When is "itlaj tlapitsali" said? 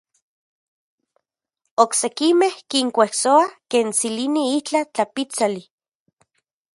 4.59-5.63